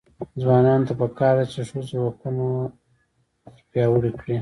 ځوانانو 0.41 0.87
ته 0.89 0.93
پکار 1.01 1.33
ده 1.39 1.45
چې، 1.51 1.59
ښځو 1.69 1.99
حقونه 2.05 2.43
وپیاوړي 3.53 4.11
کړي. 4.21 4.37